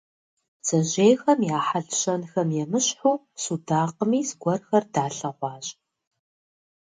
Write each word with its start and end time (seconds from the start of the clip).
Бдзэжьейхэм 0.59 1.39
я 1.57 1.59
хьэл-щэнхэм 1.67 2.49
емыщхьу 2.63 3.15
судакъми 3.41 4.19
зыгуэрхэр 4.27 4.83
далъэгъуащ. 4.93 5.67